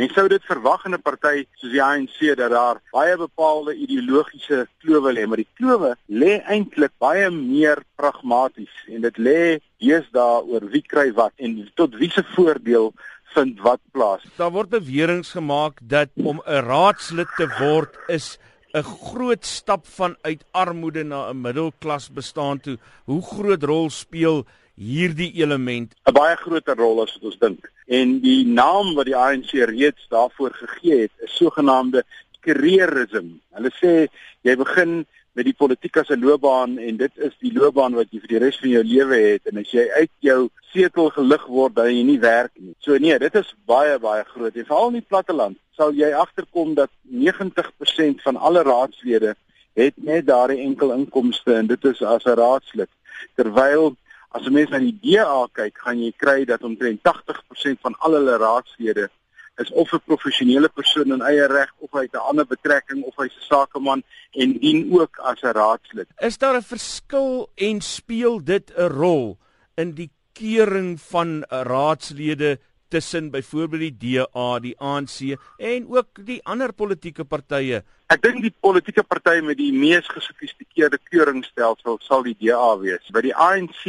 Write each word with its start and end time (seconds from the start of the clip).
Mense 0.00 0.16
sou 0.16 0.30
dit 0.32 0.44
verwag 0.48 0.86
in 0.88 0.94
'n 0.96 1.02
party 1.04 1.42
soos 1.60 1.72
die 1.74 1.82
ANC 1.84 2.18
dat 2.36 2.50
daar 2.50 2.78
baie 2.90 3.16
bepaalde 3.20 3.74
ideologiese 3.74 4.66
klowe 4.80 5.12
lê, 5.12 5.26
maar 5.28 5.36
die 5.36 5.52
klowe 5.58 5.90
lê 6.08 6.38
eintlik 6.54 6.92
baie 6.98 7.28
meer 7.30 7.82
pragmaties 8.00 8.72
en 8.88 9.02
dit 9.02 9.18
lê 9.18 9.42
deesdae 9.76 10.40
oor 10.48 10.64
wie 10.72 10.80
kry 10.80 11.12
wat 11.12 11.34
en 11.36 11.68
tot 11.76 11.98
wie 12.00 12.08
se 12.10 12.24
voordeel 12.32 12.94
vind 13.34 13.60
wat 13.60 13.80
plaas. 13.92 14.24
Daar 14.38 14.54
word 14.56 14.72
beweringe 14.72 15.28
gemaak 15.36 15.76
dat 15.82 16.08
om 16.16 16.40
'n 16.46 16.64
raadslid 16.64 17.28
te 17.36 17.50
word 17.60 17.92
is 18.08 18.38
'n 18.72 18.82
groot 18.82 19.44
stap 19.44 19.84
van 19.86 20.16
uit 20.22 20.44
armoede 20.52 21.04
na 21.04 21.28
'n 21.28 21.40
middelklas 21.40 22.08
bestaan 22.08 22.60
toe. 22.60 22.78
Hoe 23.04 23.22
groot 23.22 23.62
rol 23.62 23.90
speel 23.90 24.46
hierdie 24.80 25.32
element? 25.42 25.94
'n 26.08 26.16
Baie 26.16 26.36
groter 26.40 26.76
rol 26.76 27.02
as 27.02 27.12
wat 27.14 27.28
ons 27.30 27.38
dink. 27.38 27.70
En 27.86 28.18
die 28.24 28.46
naam 28.46 28.94
wat 28.96 29.06
die 29.06 29.16
ANC 29.16 29.52
reeds 29.68 30.08
daarvoor 30.08 30.52
gegee 30.62 31.00
het, 31.04 31.12
is 31.26 31.36
sogenaamde 31.36 32.04
careerism. 32.40 33.36
Hulle 33.56 33.72
sê 33.76 34.08
jy 34.42 34.56
begin 34.56 35.04
met 35.36 35.46
die 35.46 35.54
politiek 35.54 35.96
as 35.96 36.10
'n 36.10 36.24
loopbaan 36.24 36.78
en 36.78 36.96
dit 36.96 37.18
is 37.18 37.34
die 37.40 37.52
loopbaan 37.52 37.94
wat 37.94 38.08
jy 38.10 38.20
vir 38.20 38.28
die 38.28 38.42
res 38.44 38.58
van 38.58 38.70
jou 38.70 38.84
lewe 38.84 39.18
het 39.32 39.46
en 39.46 39.58
as 39.58 39.70
jy 39.70 39.86
uit 40.00 40.10
jou 40.20 40.50
setel 40.72 41.10
gelig 41.10 41.46
word 41.46 41.74
dan 41.74 41.94
jy 41.94 42.02
nie 42.02 42.18
werk 42.18 42.52
nie. 42.58 42.74
So 42.78 42.98
nee, 42.98 43.18
dit 43.18 43.34
is 43.34 43.54
baie 43.66 43.98
baie 43.98 44.24
groot. 44.24 44.56
En 44.56 44.66
veral 44.66 44.88
in 44.88 44.98
die 45.00 45.08
platteland 45.08 45.56
sal 45.76 45.92
jy 45.92 46.12
agterkom 46.12 46.74
dat 46.74 46.90
90% 47.04 48.22
van 48.22 48.36
alle 48.36 48.62
raadslede 48.62 49.36
het 49.74 49.94
net 49.96 50.26
daardie 50.26 50.64
enkel 50.64 50.92
inkomste 50.92 51.54
en 51.54 51.66
dit 51.66 51.84
is 51.84 52.02
as 52.02 52.24
'n 52.24 52.36
raadslid. 52.36 52.90
Terwyl 53.36 53.96
as 54.30 54.46
'n 54.46 54.52
mens 54.52 54.70
na 54.70 54.78
die 54.78 54.98
DA 55.02 55.46
kyk, 55.52 55.78
gaan 55.78 55.98
jy 55.98 56.12
kry 56.16 56.44
dat 56.44 56.62
omtrent 56.62 57.00
80% 57.02 57.80
van 57.80 57.94
al 57.98 58.12
hulle 58.12 58.36
raadslede 58.38 59.10
is 59.58 59.70
of 59.72 59.92
'n 59.92 60.02
professionele 60.04 60.68
persoon 60.68 61.12
in 61.12 61.22
eie 61.22 61.46
reg 61.46 61.70
of 61.78 61.90
hy 61.92 62.02
het 62.02 62.14
'n 62.14 62.28
ander 62.30 62.46
betrekking 62.46 63.04
of 63.04 63.14
hy's 63.16 63.36
'n 63.36 63.46
sakeman 63.48 64.02
en 64.32 64.58
dien 64.58 65.00
ook 65.00 65.18
as 65.18 65.42
'n 65.42 65.52
raadslid. 65.52 66.08
Is 66.18 66.38
daar 66.38 66.56
'n 66.56 66.62
verskil 66.62 67.50
en 67.54 67.80
speel 67.80 68.44
dit 68.44 68.72
'n 68.76 68.88
rol 68.88 69.38
in 69.74 69.94
die 69.94 70.10
kering 70.32 71.00
van 71.00 71.44
raadslede 71.48 72.58
tussen 72.90 73.30
byvoorbeeld 73.30 73.86
die 73.86 74.18
DA, 74.18 74.58
die 74.60 74.74
ANC 74.78 75.38
en 75.58 75.88
ook 75.88 76.20
die 76.26 76.40
ander 76.44 76.72
politieke 76.72 77.24
partye? 77.24 77.82
Ek 78.10 78.22
dink 78.22 78.42
die 78.42 78.54
politieke 78.60 79.04
partye 79.06 79.42
met 79.46 79.58
die 79.60 79.72
mees 79.72 80.08
gesofistikeerde 80.10 80.98
keuringsstelsel 81.10 82.00
sal 82.02 82.24
die 82.26 82.36
DA 82.40 82.72
wees. 82.82 83.06
By 83.14 83.22
die 83.22 83.34
ANC 83.34 83.84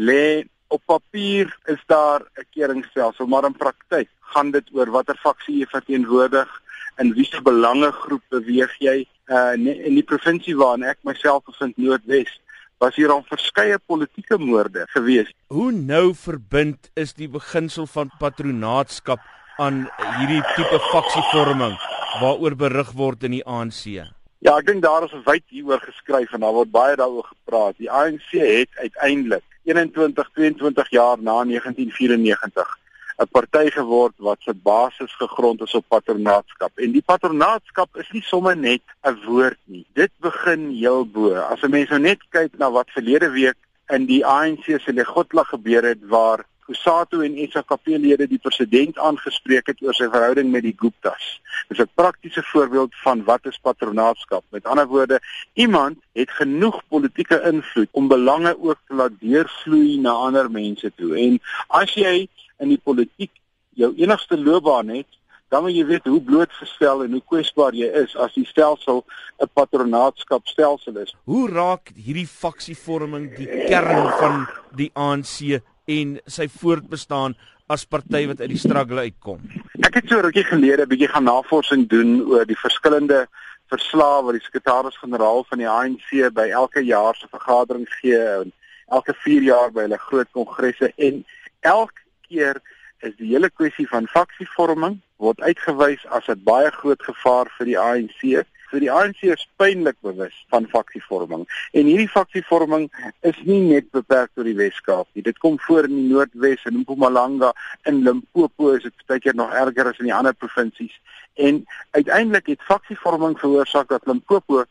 lê 0.00 0.46
op 0.72 0.82
papier 0.88 1.52
is 1.70 1.82
daar 1.86 2.24
'n 2.24 2.46
keringstelsel, 2.54 3.26
maar 3.26 3.44
in 3.44 3.54
praktyk 3.54 4.08
gaan 4.32 4.50
dit 4.50 4.66
oor 4.72 4.90
watter 4.90 5.18
faksie 5.22 5.60
jy 5.60 5.66
verteenwoordig 5.70 6.48
en 6.96 7.12
wie 7.14 7.24
se 7.24 7.42
belangegroep 7.42 8.22
beweeg 8.28 8.72
jy 8.80 9.06
uh, 9.28 9.52
in 9.54 9.94
die 9.94 10.06
provinsie 10.06 10.56
waarin 10.56 10.84
ek 10.84 10.98
myself 11.04 11.44
bevind 11.44 11.76
Noordwes 11.78 12.32
was 12.78 12.96
hier 12.96 13.12
al 13.12 13.24
verskeie 13.28 13.78
politieke 13.78 14.38
moorde 14.38 14.84
gewees. 14.92 15.30
Hoe 15.52 15.70
nou 15.72 16.14
verbind 16.14 16.90
is 16.94 17.14
die 17.16 17.28
beginsel 17.28 17.88
van 17.88 18.12
patronaatskap 18.20 19.22
aan 19.62 19.86
hierdie 20.18 20.42
tipe 20.52 20.80
faksievorming 20.90 21.76
waaroor 22.20 22.56
berig 22.56 22.92
word 22.96 23.24
in 23.24 23.38
die 23.38 23.44
ANC? 23.44 24.04
Ja, 24.44 24.58
ek 24.58 24.66
dink 24.68 24.84
daar 24.84 25.06
is 25.06 25.14
wyd 25.24 25.44
hieroor 25.48 25.80
geskryf 25.80 26.34
en 26.36 26.44
daar 26.44 26.56
word 26.56 26.70
baie 26.70 26.96
daaroor 27.00 27.24
gepraat. 27.32 27.78
Die 27.80 27.90
ANC 27.90 28.28
het 28.36 28.82
uiteindelik 28.82 29.44
21 29.64 30.28
22 30.36 30.90
jaar 30.94 31.16
na 31.18 31.40
1994 31.48 32.76
'n 33.18 33.28
party 33.32 33.70
geword 33.70 34.14
wat 34.16 34.40
se 34.40 34.54
basis 34.54 35.12
gegrond 35.16 35.62
is 35.62 35.74
op 35.74 35.84
patronaatskap. 35.88 36.72
En 36.78 36.92
die 36.92 37.02
patronaatskap 37.02 37.96
is 37.96 38.10
nie 38.12 38.22
sommer 38.22 38.56
net 38.56 38.82
'n 39.02 39.16
woord 39.24 39.58
nie. 39.64 39.86
Dit 39.92 40.12
begin 40.20 40.70
heel 40.70 41.06
bo. 41.06 41.34
As 41.34 41.62
'n 41.62 41.70
mens 41.70 41.88
nou 41.88 42.00
net 42.00 42.20
kyk 42.30 42.58
na 42.58 42.70
wat 42.70 42.90
verlede 42.90 43.30
week 43.30 43.56
in 43.88 44.06
die 44.06 44.26
ANC 44.26 44.64
se 44.64 44.92
Legotla 44.92 45.42
gebeur 45.42 45.84
het 45.84 46.02
waar 46.08 46.44
Kusatu 46.66 47.22
en 47.22 47.36
SKP-lede 47.48 48.26
die 48.26 48.40
president 48.42 48.98
aangespreek 48.98 49.68
het 49.70 49.82
oor 49.82 49.94
sy 49.94 50.08
verhouding 50.10 50.50
met 50.50 50.64
die 50.66 50.74
Guptas. 50.76 51.40
Dis 51.68 51.78
'n 51.78 51.88
praktiese 51.94 52.42
voorbeeld 52.42 52.94
van 53.04 53.24
wat 53.24 53.46
is 53.46 53.58
patronaatskap. 53.62 54.44
Met 54.48 54.66
ander 54.66 54.86
woorde, 54.86 55.20
iemand 55.54 55.98
het 56.12 56.30
genoeg 56.30 56.82
politieke 56.88 57.40
invloed 57.42 57.88
om 57.90 58.08
belange 58.08 58.56
ook 58.58 58.78
te 58.86 58.94
laat 58.94 59.20
deursvloei 59.20 59.98
na 59.98 60.10
ander 60.10 60.50
mense 60.50 60.92
toe. 60.96 61.16
En 61.16 61.40
as 61.68 61.94
jy 61.94 62.28
in 62.58 62.68
die 62.68 62.80
politiek 62.82 63.32
jou 63.76 63.92
enigste 63.96 64.38
loopbaan 64.38 64.88
het, 64.88 65.08
dan 65.48 65.62
moet 65.62 65.76
jy 65.76 65.84
weet 65.86 66.08
hoe 66.10 66.20
blootgestel 66.22 67.04
en 67.04 67.12
hoe 67.14 67.22
kwesbaar 67.30 67.74
jy 67.76 67.88
is 68.02 68.16
as 68.18 68.34
die 68.34 68.46
stelsel 68.46 69.04
'n 69.40 69.50
patronaatskapstelsel 69.54 70.96
is. 71.04 71.14
Hoe 71.24 71.48
raak 71.50 71.92
hierdie 71.94 72.26
faksievorming 72.26 73.36
die 73.36 73.46
kern 73.68 74.08
van 74.20 74.46
die 74.74 74.90
ANC 74.94 75.62
en 75.86 76.18
sy 76.26 76.48
voortbestaan 76.48 77.36
as 77.68 77.84
party 77.84 78.26
wat 78.26 78.40
uit 78.40 78.50
die 78.50 78.58
struggle 78.58 79.00
uitkom. 79.00 79.40
Ek 79.86 79.94
het 79.94 80.08
so 80.08 80.20
rukkie 80.20 80.44
gelede 80.44 80.82
'n 80.82 80.88
bietjie 80.88 81.08
gaan 81.08 81.24
navorsing 81.24 81.88
doen 81.88 82.22
oor 82.26 82.46
die 82.46 82.58
verskillende 82.58 83.26
verslae 83.70 84.22
wat 84.22 84.34
die 84.38 84.46
sekretaris-generaal 84.46 85.44
van 85.48 85.58
die 85.58 85.68
ANC 85.68 86.32
by 86.34 86.48
elke 86.50 86.80
jaar 86.86 87.14
se 87.14 87.26
vergadering 87.30 87.86
gee 88.00 88.18
en 88.18 88.52
elke 88.86 89.14
4 89.14 89.42
jaar 89.42 89.72
by 89.72 89.86
hulle 89.86 89.98
groot 89.98 90.30
kongresse 90.32 90.92
en 90.96 91.24
elke 91.60 92.05
keer 92.28 92.60
is 93.04 93.16
die 93.16 93.32
hele 93.34 93.50
kwessie 93.50 93.88
van 93.88 94.06
faksievorming 94.06 95.00
word 95.22 95.40
uitgewys 95.40 96.06
as 96.18 96.28
'n 96.28 96.42
baie 96.44 96.70
groot 96.70 97.02
gevaar 97.02 97.50
vir 97.58 97.66
die 97.72 97.78
ANC 97.78 98.46
So 98.70 98.80
die 98.82 98.90
ANC 98.90 99.22
is 99.30 99.44
pynlik 99.60 99.96
bewus 100.02 100.34
van 100.50 100.66
faksievorming 100.66 101.44
en 101.78 101.86
hierdie 101.86 102.10
faksievorming 102.10 102.88
is 103.30 103.38
nie 103.46 103.60
net 103.68 103.90
beperk 103.94 104.32
tot 104.34 104.48
die 104.48 104.56
Wes-Kaap 104.58 105.06
nie. 105.14 105.22
Dit 105.22 105.38
kom 105.38 105.58
voor 105.68 105.86
in 105.86 105.94
die 105.94 106.08
Noordwes 106.10 106.64
en 106.66 106.80
Mpumalanga 106.80 107.52
en 107.86 108.02
Limpopo 108.02 108.72
is 108.74 108.82
dit 108.88 109.06
baie 109.06 109.22
keer 109.22 109.38
nog 109.38 109.54
erger 109.54 109.92
as 109.92 110.00
in 110.02 110.10
die 110.10 110.16
ander 110.16 110.34
provinsies. 110.34 110.94
En 111.38 111.62
uiteindelik 111.94 112.50
het 112.56 112.66
faksievorming 112.66 113.38
veroorsaak 113.38 113.92
dat 113.94 114.06
Limpopo 114.10 114.64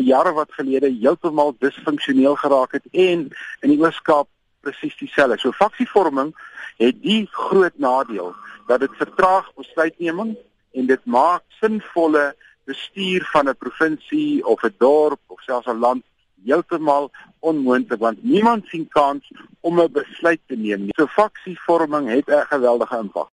jaar 0.00 0.32
wat 0.32 0.56
gelede 0.56 0.88
heeltemal 0.88 1.52
disfunksioneel 1.60 2.38
geraak 2.40 2.78
het 2.78 2.88
en 2.92 3.28
in 3.60 3.74
die 3.74 3.80
Oos-Kaap 3.82 4.28
presies 4.62 4.96
dieselfde. 5.00 5.38
So 5.38 5.52
faksievorming 5.52 6.32
het 6.80 7.02
die 7.02 7.26
groot 7.30 7.76
nadeel 7.76 8.32
dat 8.66 8.80
dit 8.80 8.94
vertraag 9.00 9.50
besluitneming 9.58 10.36
en 10.72 10.86
dit 10.86 11.04
maak 11.04 11.42
sinvolle 11.60 12.32
bestuur 12.64 13.28
van 13.32 13.48
'n 13.48 13.56
provinsie 13.56 14.46
of 14.46 14.62
'n 14.62 14.74
dorp 14.78 15.20
of 15.26 15.40
selfs 15.42 15.66
'n 15.66 15.78
land 15.78 16.02
heeltemal 16.44 17.10
onmoontlik 17.38 18.00
want 18.00 18.22
niemand 18.22 18.66
sien 18.66 18.88
kans 18.88 19.30
om 19.60 19.80
'n 19.80 19.92
besluit 19.92 20.40
te 20.46 20.56
neem 20.56 20.80
nie. 20.80 20.94
So 20.96 21.06
faksievorming 21.06 22.08
het 22.08 22.28
'n 22.28 22.46
geweldige 22.48 22.96
impak. 22.96 23.30